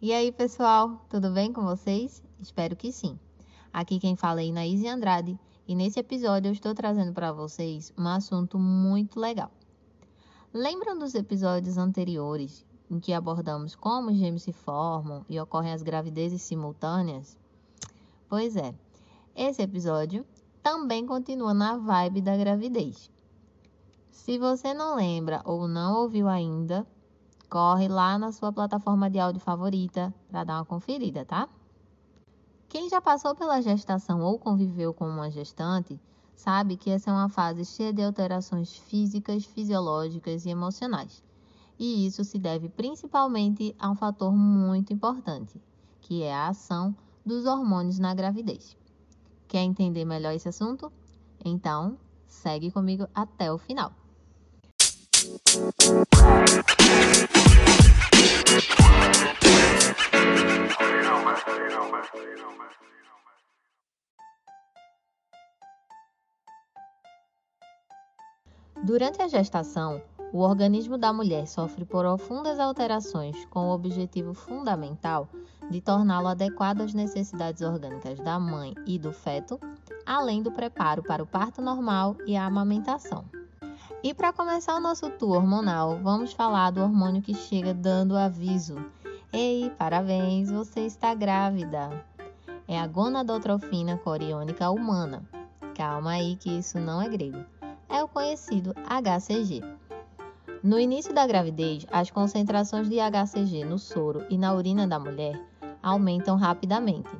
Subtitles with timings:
[0.00, 2.22] E aí, pessoal, tudo bem com vocês?
[2.38, 3.18] Espero que sim.
[3.72, 5.36] Aqui quem fala é Inaíse Andrade
[5.66, 9.50] e nesse episódio eu estou trazendo para vocês um assunto muito legal.
[10.54, 15.82] Lembram dos episódios anteriores em que abordamos como os gêmeos se formam e ocorrem as
[15.82, 17.36] gravidezes simultâneas?
[18.28, 18.72] Pois é,
[19.34, 20.24] esse episódio
[20.62, 23.10] também continua na vibe da gravidez.
[24.12, 26.86] Se você não lembra ou não ouviu ainda,
[27.48, 31.48] corre lá na sua plataforma de áudio favorita para dar uma conferida, tá?
[32.68, 35.98] Quem já passou pela gestação ou conviveu com uma gestante
[36.36, 41.22] sabe que essa é uma fase cheia de alterações físicas, fisiológicas e emocionais.
[41.78, 45.60] E isso se deve principalmente a um fator muito importante,
[46.00, 46.94] que é a ação
[47.24, 48.76] dos hormônios na gravidez.
[49.46, 50.92] Quer entender melhor esse assunto?
[51.42, 53.92] Então, segue comigo até o final.
[68.88, 70.00] Durante a gestação,
[70.32, 75.28] o organismo da mulher sofre profundas alterações com o objetivo fundamental
[75.70, 79.60] de torná-lo adequado às necessidades orgânicas da mãe e do feto,
[80.06, 83.24] além do preparo para o parto normal e a amamentação.
[84.02, 88.76] E para começar o nosso tour hormonal, vamos falar do hormônio que chega dando aviso.
[89.32, 92.04] Ei, parabéns, você está grávida.
[92.66, 95.22] É a gonadotrofina coriônica humana.
[95.74, 97.44] Calma aí que isso não é grego.
[97.90, 99.62] É o conhecido HCG.
[100.62, 105.38] No início da gravidez, as concentrações de HCG no soro e na urina da mulher
[105.82, 107.10] aumentam rapidamente.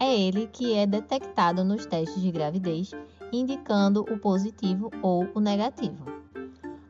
[0.00, 2.90] É ele que é detectado nos testes de gravidez
[3.30, 6.04] indicando o positivo ou o negativo.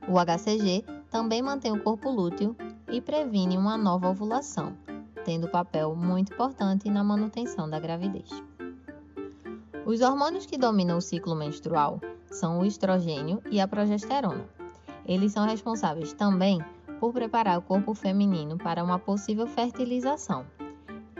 [0.09, 2.57] O HCG também mantém o corpo lúteo
[2.95, 4.73] e previne uma nova ovulação,
[5.25, 8.31] tendo papel muito importante na manutenção da gravidez.
[9.85, 12.01] Os hormônios que dominam o ciclo menstrual
[12.31, 14.49] são o estrogênio e a progesterona.
[15.07, 16.65] Eles são responsáveis também
[17.01, 20.47] por preparar o corpo feminino para uma possível fertilização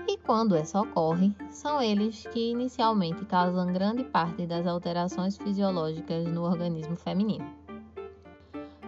[0.07, 6.43] e quando essa ocorre, são eles que inicialmente causam grande parte das alterações fisiológicas no
[6.43, 7.47] organismo feminino.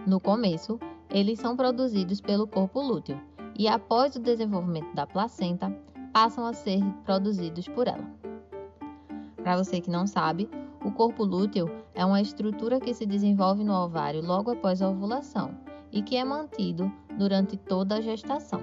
[0.05, 0.79] No começo,
[1.09, 3.19] eles são produzidos pelo corpo lúteo
[3.57, 5.71] e, após o desenvolvimento da placenta,
[6.13, 8.05] passam a ser produzidos por ela.
[9.43, 10.49] Para você que não sabe,
[10.83, 15.51] o corpo lúteo é uma estrutura que se desenvolve no ovário logo após a ovulação
[15.91, 18.61] e que é mantido durante toda a gestação.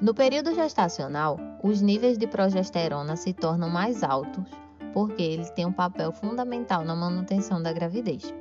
[0.00, 4.48] No período gestacional, os níveis de progesterona se tornam mais altos
[4.92, 8.32] porque ele tem um papel fundamental na manutenção da gravidez.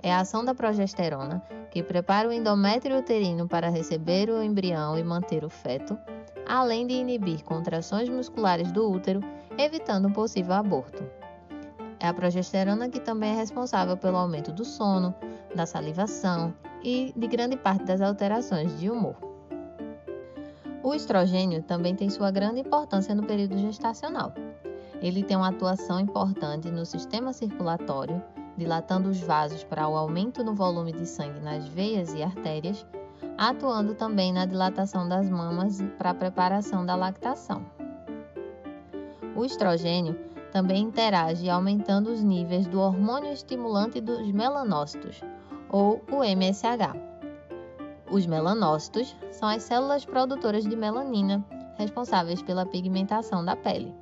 [0.00, 5.02] É a ação da progesterona que prepara o endométrio uterino para receber o embrião e
[5.02, 5.98] manter o feto,
[6.46, 9.20] além de inibir contrações musculares do útero,
[9.58, 11.04] evitando um possível aborto.
[12.00, 15.14] É a progesterona que também é responsável pelo aumento do sono,
[15.54, 19.16] da salivação e de grande parte das alterações de humor.
[20.82, 24.32] O estrogênio também tem sua grande importância no período gestacional.
[25.02, 28.22] Ele tem uma atuação importante no sistema circulatório,
[28.58, 32.84] dilatando os vasos para o aumento no volume de sangue nas veias e artérias,
[33.38, 37.64] atuando também na dilatação das mamas para a preparação da lactação.
[39.34, 40.18] O estrogênio
[40.52, 45.22] também interage aumentando os níveis do hormônio estimulante dos melanócitos,
[45.70, 47.08] ou o MSH
[48.10, 51.44] os melanócitos são as células produtoras de melanina,
[51.76, 53.94] responsáveis pela pigmentação da pele.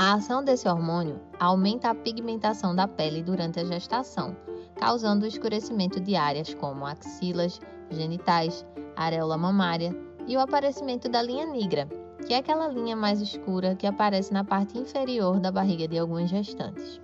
[0.00, 4.36] A ação desse hormônio aumenta a pigmentação da pele durante a gestação,
[4.76, 7.58] causando o escurecimento de áreas como axilas,
[7.90, 8.64] genitais,
[8.94, 9.92] areola mamária
[10.28, 11.88] e o aparecimento da linha negra,
[12.24, 16.30] que é aquela linha mais escura que aparece na parte inferior da barriga de algumas
[16.30, 17.00] gestantes.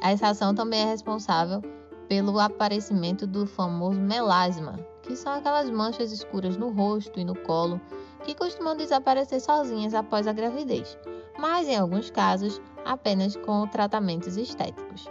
[0.00, 1.60] Essa ação também é responsável
[2.08, 7.80] pelo aparecimento do famoso melasma, que são aquelas manchas escuras no rosto e no colo
[8.22, 10.96] que costumam desaparecer sozinhas após a gravidez,
[11.42, 15.10] mas em alguns casos apenas com tratamentos estéticos.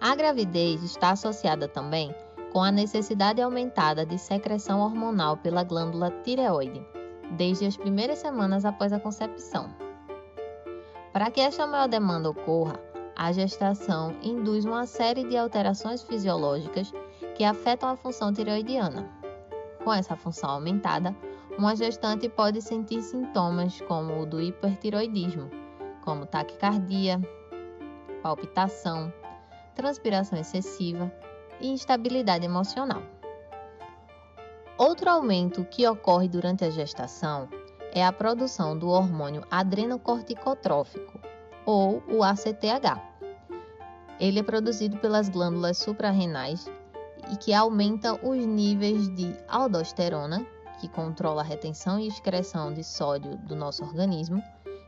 [0.00, 2.14] A gravidez está associada também
[2.52, 6.86] com a necessidade aumentada de secreção hormonal pela glândula tireoide,
[7.32, 9.74] desde as primeiras semanas após a concepção.
[11.12, 12.78] Para que esta maior demanda ocorra,
[13.16, 16.92] a gestação induz uma série de alterações fisiológicas
[17.34, 19.10] que afetam a função tireoidiana.
[19.82, 21.16] Com essa função aumentada,
[21.58, 25.50] uma gestante pode sentir sintomas como o do hipertiroidismo,
[26.04, 27.20] como taquicardia,
[28.22, 29.12] palpitação,
[29.74, 31.12] transpiração excessiva
[31.60, 33.02] e instabilidade emocional.
[34.78, 37.48] Outro aumento que ocorre durante a gestação
[37.92, 41.20] é a produção do hormônio adrenocorticotrófico,
[41.64, 43.00] ou o ACTH.
[44.18, 46.70] Ele é produzido pelas glândulas suprarrenais
[47.30, 50.44] e que aumenta os níveis de aldosterona,
[50.82, 54.42] que controla a retenção e excreção de sódio do nosso organismo,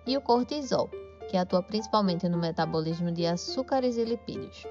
[0.05, 0.91] e o cortisol,
[1.31, 4.67] que atua principalmente no metabolismo de açúcares e lipídios.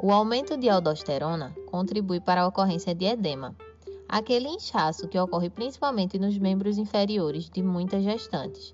[0.00, 3.56] O aumento de aldosterona contribui para a ocorrência de edema,
[4.08, 8.72] aquele inchaço que ocorre principalmente nos membros inferiores de muitas gestantes.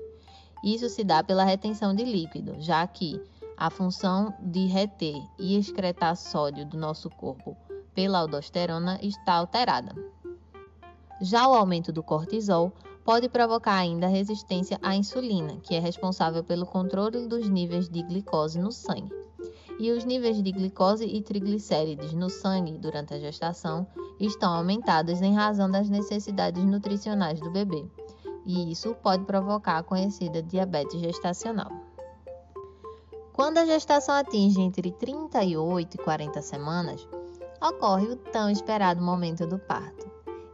[0.63, 3.19] Isso se dá pela retenção de líquido, já que
[3.57, 7.57] a função de reter e excretar sódio do nosso corpo
[7.95, 9.95] pela aldosterona está alterada.
[11.21, 12.73] Já o aumento do cortisol
[13.05, 18.59] pode provocar ainda resistência à insulina, que é responsável pelo controle dos níveis de glicose
[18.59, 19.13] no sangue.
[19.79, 23.87] E os níveis de glicose e triglicérides no sangue durante a gestação
[24.19, 27.87] estão aumentados em razão das necessidades nutricionais do bebê,
[28.47, 31.71] e isso pode provocar a conhecida diabetes gestacional.
[33.33, 37.07] Quando a gestação atinge entre 38 e 40 semanas,
[37.61, 40.10] ocorre o tão esperado momento do parto.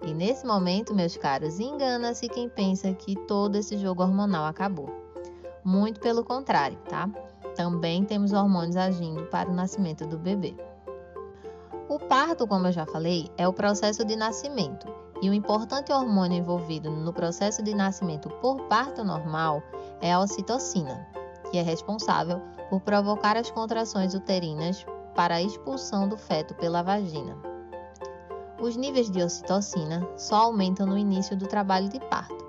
[0.07, 4.89] E nesse momento, meus caros, engana-se quem pensa que todo esse jogo hormonal acabou.
[5.65, 7.11] Muito pelo contrário, tá?
[7.57, 10.55] Também temos hormônios agindo para o nascimento do bebê.
[11.89, 14.87] O parto, como eu já falei, é o processo de nascimento,
[15.21, 19.61] e o importante hormônio envolvido no processo de nascimento por parto normal
[20.01, 21.05] é a ocitocina,
[21.51, 24.87] que é responsável por provocar as contrações uterinas
[25.17, 27.46] para a expulsão do feto pela vagina.
[28.61, 32.45] Os níveis de ocitocina só aumentam no início do trabalho de parto.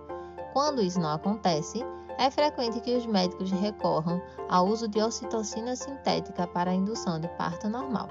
[0.54, 1.84] Quando isso não acontece,
[2.18, 7.28] é frequente que os médicos recorram ao uso de ocitocina sintética para a indução de
[7.30, 8.08] parto normal.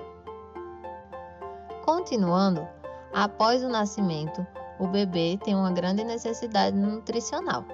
[1.85, 2.67] Continuando,
[3.15, 4.47] após o nascimento,
[4.79, 7.65] o bebê tem uma grande necessidade nutricional.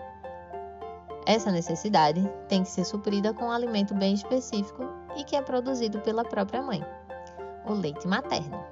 [1.27, 4.85] Essa necessidade tem que ser suprida com um alimento bem específico
[5.17, 6.85] e que é produzido pela própria mãe,
[7.67, 8.72] o leite materno.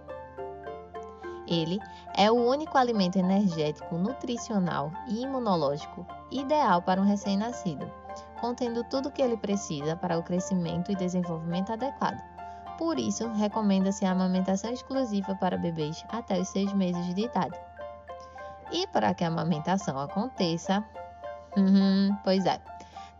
[1.50, 1.80] Ele
[2.14, 7.90] é o único alimento energético, nutricional e imunológico ideal para um recém-nascido,
[8.40, 12.22] contendo tudo o que ele precisa para o crescimento e desenvolvimento adequado.
[12.78, 17.58] Por isso, recomenda-se a amamentação exclusiva para bebês até os seis meses de idade.
[18.70, 20.84] E para que a amamentação aconteça,
[21.56, 22.60] uhum, pois é,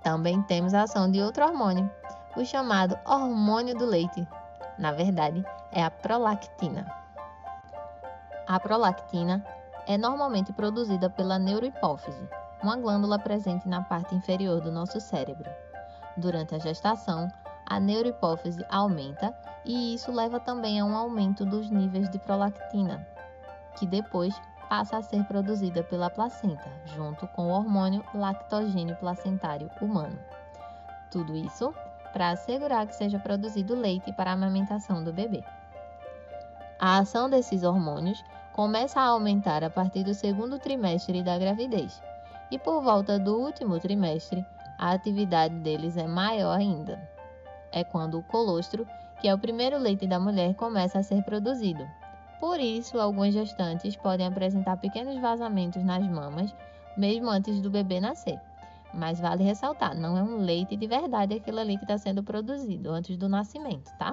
[0.04, 1.90] também temos a ação de outro hormônio,
[2.36, 4.26] o chamado hormônio do leite.
[4.78, 7.00] Na verdade, é a prolactina.
[8.50, 9.44] A prolactina
[9.86, 12.28] é normalmente produzida pela neurohipófise,
[12.60, 15.48] uma glândula presente na parte inferior do nosso cérebro.
[16.16, 17.28] Durante a gestação,
[17.64, 19.32] a neurohipófise aumenta
[19.64, 23.06] e isso leva também a um aumento dos níveis de prolactina,
[23.78, 24.34] que depois
[24.68, 30.18] passa a ser produzida pela placenta, junto com o hormônio lactogênio placentário humano.
[31.08, 31.72] Tudo isso
[32.12, 35.44] para assegurar que seja produzido leite para a amamentação do bebê.
[36.80, 42.02] A ação desses hormônios começa a aumentar a partir do segundo trimestre da gravidez,
[42.50, 44.44] e por volta do último trimestre,
[44.78, 47.00] a atividade deles é maior ainda.
[47.70, 48.86] É quando o colostro,
[49.20, 51.86] que é o primeiro leite da mulher, começa a ser produzido.
[52.40, 56.54] Por isso, alguns gestantes podem apresentar pequenos vazamentos nas mamas,
[56.96, 58.40] mesmo antes do bebê nascer.
[58.92, 62.90] Mas vale ressaltar, não é um leite de verdade aquilo ali que está sendo produzido
[62.90, 64.12] antes do nascimento, tá?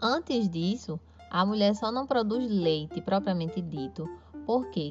[0.00, 4.08] Antes disso, a mulher só não produz leite propriamente dito
[4.46, 4.90] porque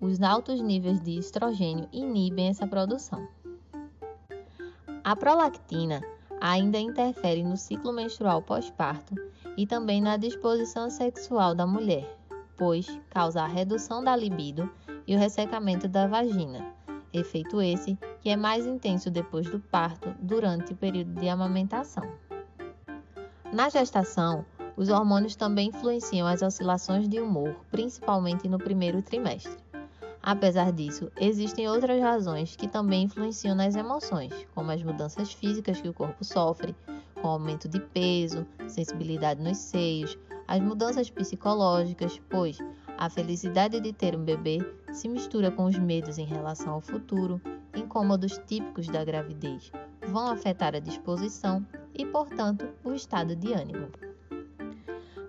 [0.00, 3.26] os altos níveis de estrogênio inibem essa produção.
[5.04, 6.00] A prolactina
[6.40, 9.14] ainda interfere no ciclo menstrual pós-parto
[9.56, 12.16] e também na disposição sexual da mulher,
[12.56, 14.70] pois causa a redução da libido
[15.06, 16.64] e o ressecamento da vagina,
[17.12, 22.08] efeito esse que é mais intenso depois do parto durante o período de amamentação.
[23.52, 24.44] Na gestação,
[24.76, 29.56] os hormônios também influenciam as oscilações de humor, principalmente no primeiro trimestre.
[30.22, 35.88] Apesar disso, existem outras razões que também influenciam nas emoções, como as mudanças físicas que
[35.88, 36.76] o corpo sofre,
[37.20, 42.58] com aumento de peso, sensibilidade nos seios, as mudanças psicológicas, pois
[42.98, 44.58] a felicidade de ter um bebê
[44.92, 47.40] se mistura com os medos em relação ao futuro,
[47.74, 49.72] incômodos típicos da gravidez,
[50.06, 53.88] vão afetar a disposição e, portanto, o estado de ânimo.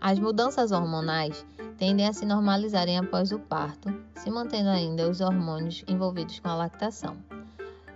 [0.05, 1.45] As mudanças hormonais
[1.77, 6.55] tendem a se normalizarem após o parto, se mantendo ainda os hormônios envolvidos com a
[6.55, 7.15] lactação.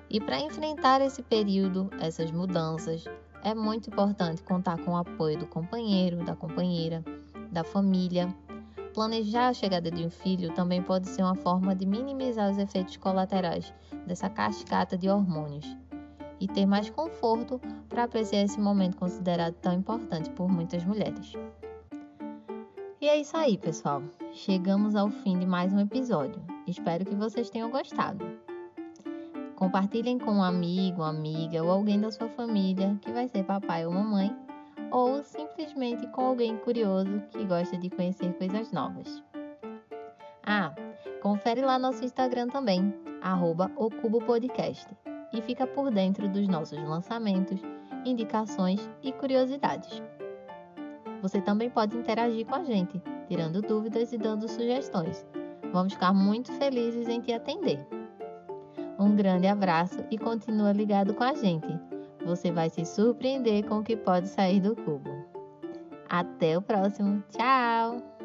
[0.10, 3.04] E para enfrentar esse período, essas mudanças,
[3.44, 7.04] é muito importante contar com o apoio do companheiro, da companheira,
[7.52, 8.34] da família,
[8.94, 12.96] planejar a chegada de um filho também pode ser uma forma de minimizar os efeitos
[12.96, 13.74] colaterais
[14.06, 15.76] dessa cascata de hormônios
[16.40, 17.60] e ter mais conforto
[17.90, 21.34] para apreciar esse momento considerado tão importante por muitas mulheres.
[23.00, 24.02] E é isso aí, pessoal.
[24.32, 26.42] Chegamos ao fim de mais um episódio.
[26.66, 28.26] Espero que vocês tenham gostado.
[29.56, 33.94] Compartilhem com um amigo, amiga ou alguém da sua família que vai ser papai ou
[33.94, 34.36] mamãe,
[34.90, 39.24] ou simplesmente com alguém curioso que gosta de conhecer coisas novas.
[40.44, 40.74] Ah,
[41.22, 43.70] confere lá nosso Instagram também, arroba
[44.26, 44.88] Podcast,
[45.32, 47.62] e fica por dentro dos nossos lançamentos,
[48.04, 50.02] indicações e curiosidades.
[51.22, 55.26] Você também pode interagir com a gente, tirando dúvidas e dando sugestões.
[55.72, 57.86] Vamos ficar muito felizes em te atender.
[59.00, 61.68] Um grande abraço e continua ligado com a gente.
[62.26, 65.10] Você vai se surpreender com o que pode sair do cubo.
[66.10, 67.24] Até o próximo.
[67.30, 68.17] Tchau!